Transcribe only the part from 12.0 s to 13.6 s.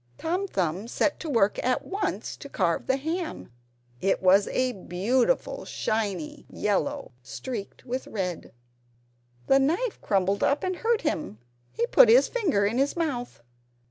his finger in his mouth.